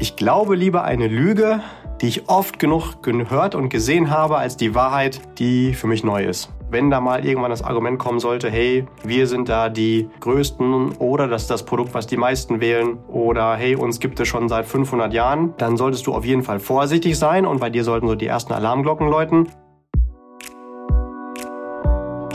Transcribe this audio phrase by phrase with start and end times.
[0.00, 1.60] Ich glaube lieber eine Lüge,
[2.00, 6.24] die ich oft genug gehört und gesehen habe, als die Wahrheit, die für mich neu
[6.24, 6.50] ist.
[6.68, 11.28] Wenn da mal irgendwann das Argument kommen sollte, hey, wir sind da die Größten oder
[11.28, 14.66] das ist das Produkt, was die meisten wählen oder hey, uns gibt es schon seit
[14.66, 18.16] 500 Jahren, dann solltest du auf jeden Fall vorsichtig sein und bei dir sollten so
[18.16, 19.48] die ersten Alarmglocken läuten.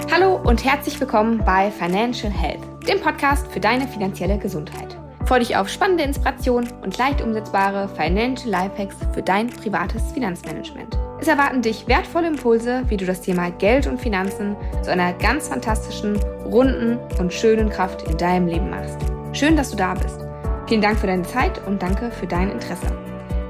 [0.10, 4.99] Hallo und herzlich willkommen bei Financial Health, dem Podcast für deine finanzielle Gesundheit.
[5.30, 10.98] Freue dich auf spannende Inspirationen und leicht umsetzbare Financial Lifehacks für dein privates Finanzmanagement.
[11.22, 15.50] Es erwarten dich wertvolle Impulse, wie du das Thema Geld und Finanzen zu einer ganz
[15.50, 18.98] fantastischen, runden und schönen Kraft in deinem Leben machst.
[19.34, 20.20] Schön, dass du da bist.
[20.66, 22.88] Vielen Dank für deine Zeit und danke für dein Interesse.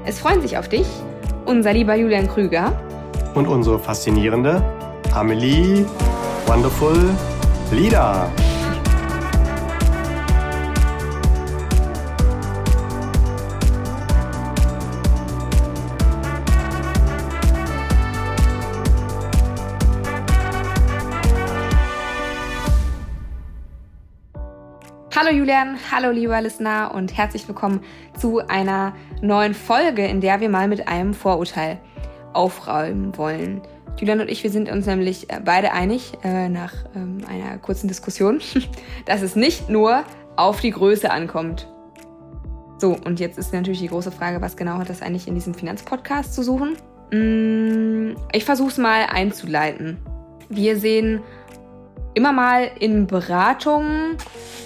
[0.04, 0.86] Es freuen sich auf dich
[1.46, 2.78] unser lieber Julian Krüger
[3.34, 4.62] und unsere faszinierende
[5.14, 5.86] Amelie
[6.46, 7.14] Wonderful
[7.72, 8.30] Leader.
[25.22, 27.82] Hallo Julian, hallo lieber Listener und herzlich willkommen
[28.16, 31.78] zu einer neuen Folge, in der wir mal mit einem Vorurteil
[32.32, 33.60] aufräumen wollen.
[33.98, 37.86] Julian und ich, wir sind uns nämlich äh, beide einig, äh, nach ähm, einer kurzen
[37.86, 38.40] Diskussion,
[39.04, 40.04] dass es nicht nur
[40.36, 41.68] auf die Größe ankommt.
[42.78, 45.52] So, und jetzt ist natürlich die große Frage, was genau hat das eigentlich in diesem
[45.52, 46.78] Finanzpodcast zu suchen?
[47.12, 49.98] Mm, ich versuche es mal einzuleiten.
[50.48, 51.20] Wir sehen
[52.14, 54.16] immer mal in Beratungen,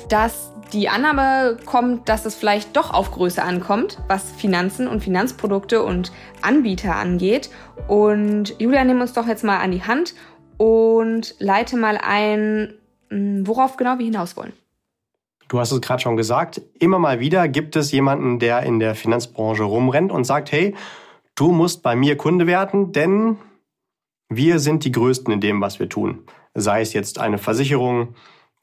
[0.08, 5.82] dass die Annahme kommt, dass es vielleicht doch auf Größe ankommt, was Finanzen und Finanzprodukte
[5.82, 7.50] und Anbieter angeht.
[7.86, 10.14] Und Julia, nimm uns doch jetzt mal an die Hand
[10.56, 12.74] und leite mal ein,
[13.10, 14.52] hm, worauf genau wir hinaus wollen.
[15.48, 18.94] Du hast es gerade schon gesagt, immer mal wieder gibt es jemanden, der in der
[18.94, 20.74] Finanzbranche rumrennt und sagt, hey,
[21.34, 23.36] du musst bei mir Kunde werden, denn
[24.36, 26.24] wir sind die Größten in dem, was wir tun.
[26.54, 28.14] Sei es jetzt eine Versicherung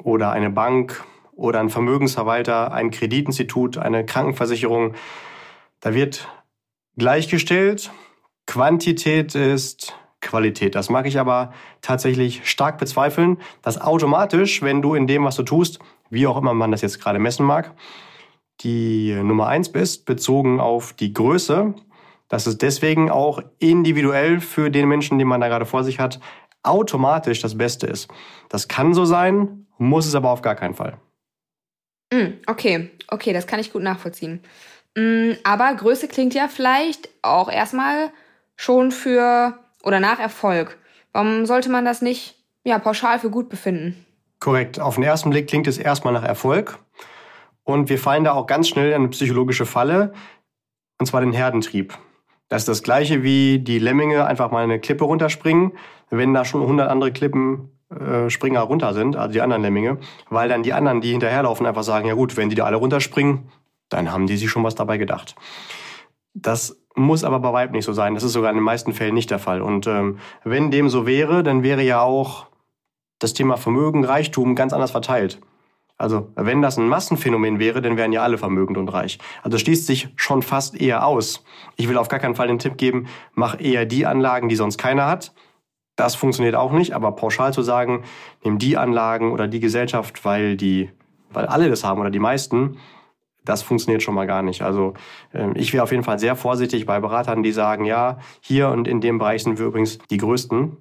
[0.04, 4.94] oder eine Bank oder ein Vermögensverwalter, ein Kreditinstitut, eine Krankenversicherung.
[5.80, 6.28] Da wird
[6.98, 7.92] gleichgestellt.
[8.46, 10.76] Quantität ist Qualität.
[10.76, 15.44] Das mag ich aber tatsächlich stark bezweifeln, dass automatisch, wenn du in dem, was du
[15.44, 15.80] tust,
[16.10, 17.74] wie auch immer man das jetzt gerade messen mag,
[18.62, 21.74] die Nummer eins bist, bezogen auf die Größe,
[22.32, 26.22] dass es deswegen auch individuell für den Menschen, den man da gerade vor sich hat,
[26.64, 28.10] automatisch das Beste ist.
[28.48, 30.98] Das kann so sein, muss es aber auf gar keinen Fall.
[32.14, 34.42] Mm, okay, okay, das kann ich gut nachvollziehen.
[34.96, 38.12] Mm, aber Größe klingt ja vielleicht auch erstmal
[38.56, 40.78] schon für oder nach Erfolg.
[41.12, 44.06] Warum sollte man das nicht ja, pauschal für gut befinden?
[44.40, 44.80] Korrekt.
[44.80, 46.80] Auf den ersten Blick klingt es erstmal nach Erfolg.
[47.64, 50.14] Und wir fallen da auch ganz schnell in eine psychologische Falle,
[50.98, 51.98] und zwar den Herdentrieb.
[52.52, 55.72] Das ist das gleiche wie die Lemminge einfach mal eine Klippe runterspringen.
[56.10, 60.50] Wenn da schon 100 andere Klippen äh, Springer runter sind, also die anderen Lemminge, weil
[60.50, 63.50] dann die anderen, die hinterherlaufen, einfach sagen, ja gut, wenn die da alle runterspringen,
[63.88, 65.36] dann haben die sich schon was dabei gedacht.
[66.34, 68.16] Das muss aber bei Weib nicht so sein.
[68.16, 69.62] Das ist sogar in den meisten Fällen nicht der Fall.
[69.62, 72.48] Und ähm, wenn dem so wäre, dann wäre ja auch
[73.20, 75.40] das Thema Vermögen, Reichtum ganz anders verteilt.
[76.02, 79.20] Also wenn das ein Massenphänomen wäre, dann wären ja alle vermögend und reich.
[79.44, 81.44] Also schließt sich schon fast eher aus.
[81.78, 84.78] Ich will auf gar keinen Fall den Tipp geben, mach eher die Anlagen, die sonst
[84.78, 85.34] keiner hat,
[85.96, 88.04] das funktioniert auch nicht, aber pauschal zu sagen,
[88.44, 90.90] nimm die Anlagen oder die Gesellschaft, weil die,
[91.30, 92.78] weil alle das haben oder die meisten,
[93.44, 94.62] das funktioniert schon mal gar nicht.
[94.62, 94.94] Also
[95.34, 98.88] ähm, ich wäre auf jeden Fall sehr vorsichtig bei Beratern, die sagen, ja, hier und
[98.88, 100.78] in dem Bereich sind wir übrigens die Größten.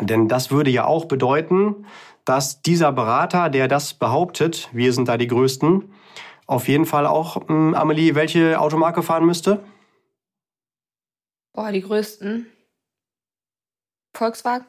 [0.00, 1.86] Denn das würde ja auch bedeuten,
[2.24, 5.92] dass dieser Berater, der das behauptet, wir sind da die Größten,
[6.46, 9.62] auf jeden Fall auch, ähm, Amelie, welche Automarke fahren müsste?
[11.52, 12.46] Boah, die Größten.
[14.14, 14.66] Volkswagen?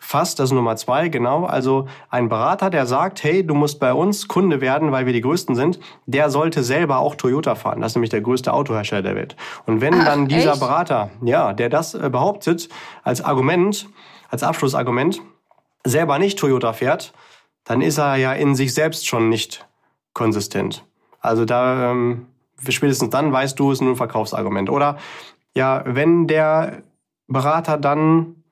[0.00, 1.44] Fast, das ist Nummer zwei, genau.
[1.44, 5.20] Also ein Berater, der sagt, hey, du musst bei uns Kunde werden, weil wir die
[5.20, 7.80] Größten sind, der sollte selber auch Toyota fahren.
[7.80, 9.36] Das ist nämlich der größte Autohersteller der Welt.
[9.64, 10.60] Und wenn Ach, dann dieser echt?
[10.60, 12.68] Berater, ja, der das äh, behauptet
[13.02, 13.88] als Argument,
[14.28, 15.20] als Abschlussargument,
[15.84, 17.12] selber nicht Toyota fährt,
[17.64, 19.66] dann ist er ja in sich selbst schon nicht
[20.12, 20.84] konsistent.
[21.20, 22.26] Also da ähm,
[22.68, 24.70] spätestens dann weißt du, es ist nur ein Verkaufsargument.
[24.70, 24.98] Oder
[25.54, 26.82] ja, wenn der
[27.26, 28.44] Berater dann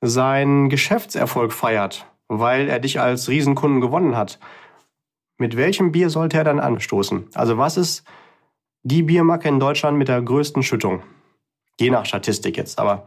[0.00, 4.38] seinen Geschäftserfolg feiert, weil er dich als Riesenkunden gewonnen hat,
[5.38, 7.28] mit welchem Bier sollte er dann anstoßen?
[7.34, 8.04] Also was ist
[8.82, 11.02] die Biermarke in Deutschland mit der größten Schüttung?
[11.78, 13.06] Je nach Statistik jetzt, aber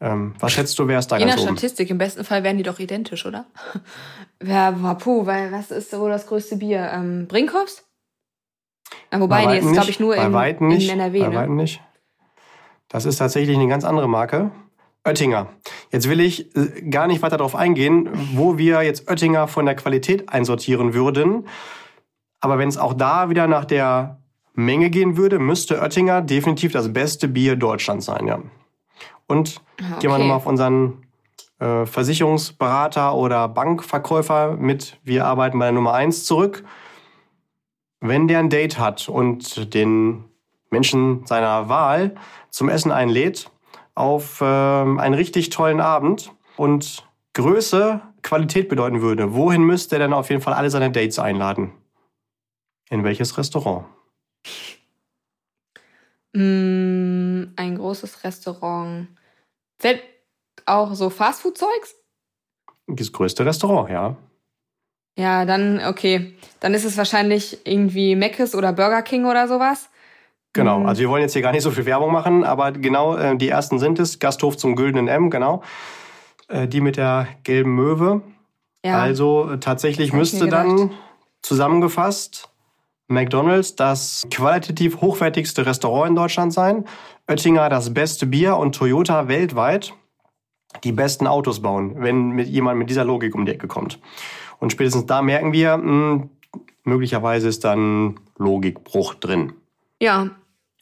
[0.00, 2.56] ähm, was schätzt du, wer ist da Je ganz nach Statistik, im besten Fall wären
[2.56, 3.46] die doch identisch, oder?
[4.42, 6.90] ja, puh, weil was ist wohl das größte Bier?
[6.92, 7.84] Ähm, Brinkhoffs?
[9.10, 11.20] Na, wobei, nee, ist glaube ich nur bei in, Weitem nicht, in NRW.
[11.20, 11.36] Bei Ne?
[11.36, 11.80] Weitem nicht.
[12.88, 14.50] Das ist tatsächlich eine ganz andere Marke.
[15.04, 15.48] Oettinger.
[15.90, 19.74] Jetzt will ich äh, gar nicht weiter darauf eingehen, wo wir jetzt Oettinger von der
[19.74, 21.48] Qualität einsortieren würden.
[22.40, 24.20] Aber wenn es auch da wieder nach der
[24.58, 28.40] Menge gehen würde, müsste Oettinger definitiv das beste Bier Deutschlands sein, ja.
[29.28, 30.18] Und Ah, gehen wir okay.
[30.18, 31.06] nochmal auf unseren
[31.60, 36.64] äh, Versicherungsberater oder Bankverkäufer mit Wir arbeiten bei der Nummer eins zurück.
[38.00, 40.24] Wenn der ein Date hat und den
[40.70, 42.16] Menschen seiner Wahl
[42.50, 43.52] zum Essen einlädt
[43.94, 50.12] auf ähm, einen richtig tollen Abend und Größe Qualität bedeuten würde, wohin müsste er denn
[50.12, 51.70] auf jeden Fall alle seine Dates einladen?
[52.90, 53.84] In welches Restaurant?
[56.34, 59.08] Mm, ein großes Restaurant.
[59.78, 60.02] Zählt
[60.66, 61.94] auch so Fastfood-Zeugs?
[62.86, 64.16] Das größte Restaurant, ja.
[65.18, 66.34] Ja, dann, okay.
[66.60, 69.88] Dann ist es wahrscheinlich irgendwie Mc's oder Burger King oder sowas.
[70.52, 70.86] Genau, Mhm.
[70.86, 73.48] also wir wollen jetzt hier gar nicht so viel Werbung machen, aber genau äh, die
[73.48, 74.18] ersten sind es.
[74.18, 75.62] Gasthof zum Güldenen M, genau.
[76.48, 78.22] Äh, die mit der gelben Möwe.
[78.84, 79.00] Ja.
[79.00, 80.92] Also äh, tatsächlich müsste dann
[81.42, 82.48] zusammengefasst
[83.08, 86.84] McDonald's das qualitativ hochwertigste Restaurant in Deutschland sein,
[87.26, 89.94] Oettinger das beste Bier und Toyota weltweit
[90.84, 93.98] die besten Autos bauen, wenn mit jemand mit dieser Logik um die Ecke kommt.
[94.60, 96.28] Und spätestens da merken wir, mh,
[96.84, 99.54] möglicherweise ist dann Logikbruch drin.
[100.00, 100.30] Ja,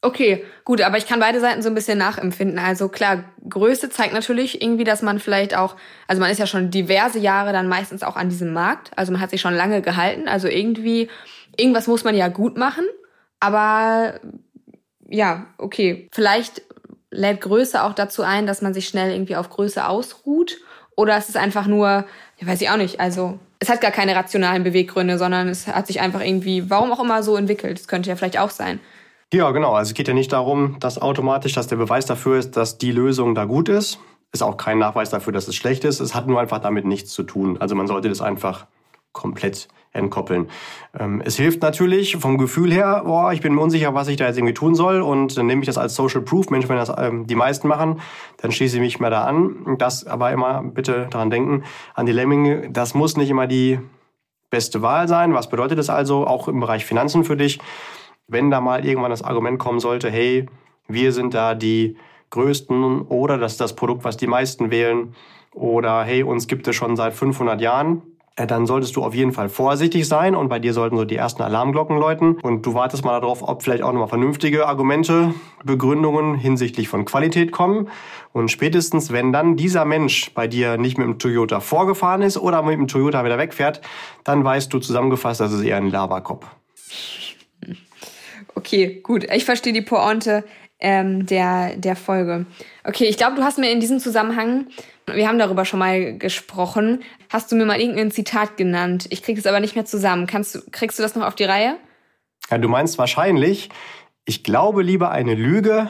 [0.02, 2.58] okay, gut, aber ich kann beide Seiten so ein bisschen nachempfinden.
[2.58, 5.76] Also klar, Größe zeigt natürlich irgendwie, dass man vielleicht auch,
[6.08, 9.20] also man ist ja schon diverse Jahre dann meistens auch an diesem Markt, also man
[9.20, 11.08] hat sich schon lange gehalten, also irgendwie,
[11.56, 12.84] irgendwas muss man ja gut machen,
[13.40, 14.20] aber
[15.08, 16.62] ja, okay, vielleicht
[17.10, 20.56] lädt Größe auch dazu ein, dass man sich schnell irgendwie auf Größe ausruht
[20.96, 22.04] oder es ist einfach nur,
[22.38, 25.86] ja, weiß ich auch nicht, also es hat gar keine rationalen Beweggründe, sondern es hat
[25.86, 27.78] sich einfach irgendwie, warum auch immer so entwickelt.
[27.78, 28.80] Das könnte ja vielleicht auch sein.
[29.32, 29.72] Ja, genau.
[29.72, 32.92] Also es geht ja nicht darum, dass automatisch, dass der Beweis dafür ist, dass die
[32.92, 33.98] Lösung da gut ist.
[34.32, 36.00] Ist auch kein Nachweis dafür, dass es schlecht ist.
[36.00, 37.56] Es hat nur einfach damit nichts zu tun.
[37.58, 38.66] Also man sollte das einfach
[39.16, 40.48] komplett entkoppeln.
[40.98, 44.26] Ähm, es hilft natürlich vom Gefühl her, boah, ich bin mir unsicher, was ich da
[44.26, 46.50] jetzt irgendwie tun soll und dann nehme ich das als Social Proof.
[46.50, 48.00] Mensch, wenn das ähm, die meisten machen,
[48.36, 49.76] dann schließe ich mich mehr da an.
[49.78, 51.64] Das aber immer bitte daran denken,
[51.94, 53.80] an die Lemminge, das muss nicht immer die
[54.50, 55.34] beste Wahl sein.
[55.34, 57.58] Was bedeutet das also auch im Bereich Finanzen für dich?
[58.28, 60.46] Wenn da mal irgendwann das Argument kommen sollte, hey,
[60.88, 61.96] wir sind da die
[62.30, 65.14] Größten oder das ist das Produkt, was die meisten wählen
[65.54, 68.02] oder hey, uns gibt es schon seit 500 Jahren,
[68.36, 71.42] dann solltest du auf jeden Fall vorsichtig sein und bei dir sollten so die ersten
[71.42, 75.32] Alarmglocken läuten und du wartest mal darauf, ob vielleicht auch nochmal vernünftige Argumente,
[75.64, 77.88] Begründungen hinsichtlich von Qualität kommen
[78.32, 82.62] und spätestens, wenn dann dieser Mensch bei dir nicht mit dem Toyota vorgefahren ist oder
[82.62, 83.80] mit dem Toyota wieder wegfährt,
[84.24, 86.46] dann weißt du zusammengefasst, das ist eher ein Laberkopf.
[88.54, 89.24] Okay, gut.
[89.32, 90.44] Ich verstehe die Pointe
[90.78, 92.46] ähm, der, der Folge.
[92.84, 94.66] Okay, ich glaube, du hast mir in diesem Zusammenhang,
[95.06, 99.06] wir haben darüber schon mal gesprochen, hast du mir mal irgendein Zitat genannt.
[99.10, 100.26] Ich krieg es aber nicht mehr zusammen.
[100.26, 101.76] Kannst du, kriegst du das noch auf die Reihe?
[102.50, 103.70] Ja, du meinst wahrscheinlich,
[104.24, 105.88] ich glaube lieber eine Lüge,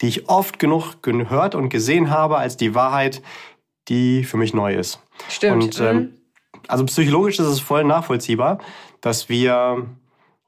[0.00, 3.22] die ich oft genug gehört und gesehen habe, als die Wahrheit,
[3.88, 5.00] die für mich neu ist.
[5.28, 5.62] Stimmt.
[5.62, 6.14] Und ähm,
[6.68, 8.58] also psychologisch ist es voll nachvollziehbar,
[9.00, 9.86] dass wir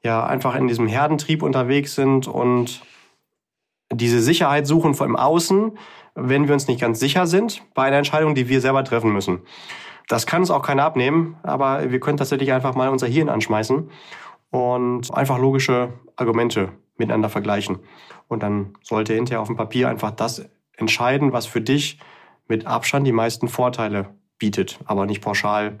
[0.03, 2.81] ja einfach in diesem Herdentrieb unterwegs sind und
[3.91, 5.77] diese Sicherheit suchen vor im Außen,
[6.15, 9.41] wenn wir uns nicht ganz sicher sind bei einer Entscheidung, die wir selber treffen müssen.
[10.07, 13.89] Das kann uns auch keiner abnehmen, aber wir können tatsächlich einfach mal unser Hirn anschmeißen
[14.51, 17.79] und einfach logische Argumente miteinander vergleichen.
[18.27, 21.99] Und dann sollte hinterher auf dem Papier einfach das entscheiden, was für dich
[22.47, 25.77] mit Abstand die meisten Vorteile bietet, aber nicht pauschal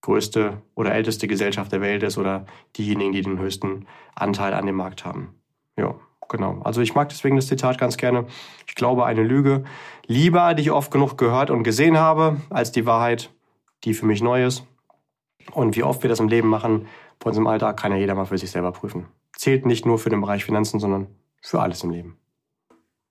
[0.00, 2.46] größte oder älteste Gesellschaft der Welt ist oder
[2.76, 5.34] diejenigen, die den höchsten Anteil an dem Markt haben.
[5.76, 5.94] Ja,
[6.28, 6.60] genau.
[6.64, 8.26] Also ich mag deswegen das Zitat ganz gerne.
[8.66, 9.64] Ich glaube, eine Lüge
[10.06, 13.30] lieber, die ich oft genug gehört und gesehen habe, als die Wahrheit,
[13.84, 14.64] die für mich neu ist.
[15.52, 16.86] Und wie oft wir das im Leben machen,
[17.18, 19.06] bei uns im Alltag, kann ja jeder mal für sich selber prüfen.
[19.36, 21.06] Zählt nicht nur für den Bereich Finanzen, sondern
[21.40, 22.18] für alles im Leben.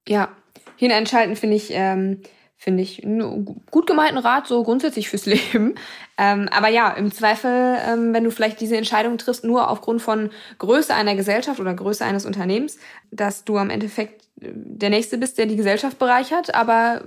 [0.07, 0.29] Ja,
[0.77, 2.21] Hirn einschalten finde ich, ähm,
[2.57, 5.75] finde ich einen gut gemeinten Rat so grundsätzlich fürs Leben.
[6.17, 10.31] Ähm, aber ja, im Zweifel, ähm, wenn du vielleicht diese Entscheidung triffst, nur aufgrund von
[10.57, 12.79] Größe einer Gesellschaft oder Größe eines Unternehmens,
[13.11, 17.03] dass du am Endeffekt äh, der Nächste bist, der die Gesellschaft bereichert, aber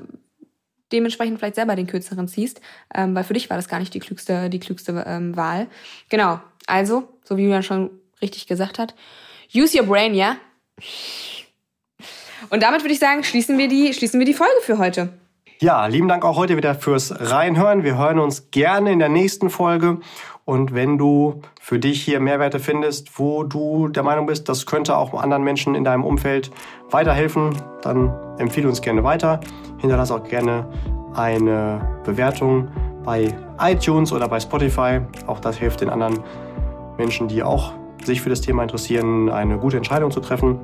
[0.92, 2.60] dementsprechend vielleicht selber den kürzeren ziehst,
[2.94, 5.66] ähm, weil für dich war das gar nicht die klügste, die klügste ähm, Wahl.
[6.08, 6.40] Genau.
[6.66, 7.90] Also, so wie Julian schon
[8.22, 8.94] richtig gesagt hat,
[9.52, 10.36] use your brain, ja?
[12.50, 15.12] Und damit würde ich sagen, schließen wir die, schließen wir die Folge für heute.
[15.62, 17.84] Ja, lieben Dank auch heute wieder fürs Reinhören.
[17.84, 19.98] Wir hören uns gerne in der nächsten Folge.
[20.46, 24.96] Und wenn du für dich hier Mehrwerte findest, wo du der Meinung bist, das könnte
[24.96, 26.50] auch anderen Menschen in deinem Umfeld
[26.90, 27.50] weiterhelfen,
[27.82, 29.40] dann empfehle uns gerne weiter.
[29.76, 30.66] Hinterlass auch gerne
[31.14, 32.68] eine Bewertung
[33.04, 35.00] bei iTunes oder bei Spotify.
[35.26, 36.20] Auch das hilft den anderen
[36.96, 40.58] Menschen, die auch sich für das Thema interessieren, eine gute Entscheidung zu treffen.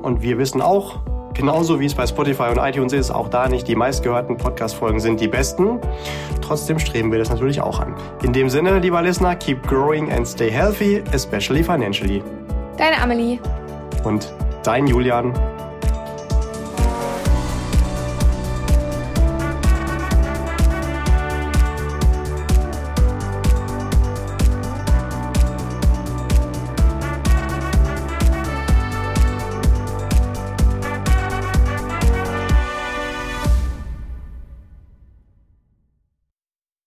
[0.00, 1.00] Und wir wissen auch,
[1.38, 5.20] genauso wie es bei Spotify und iTunes ist, auch da nicht die meistgehörten Podcast-Folgen sind
[5.20, 5.78] die besten.
[6.42, 7.94] Trotzdem streben wir das natürlich auch an.
[8.22, 12.22] In dem Sinne, lieber Listener, keep growing and stay healthy, especially financially.
[12.76, 13.38] Deine Amelie.
[14.04, 14.32] Und
[14.64, 15.32] dein Julian.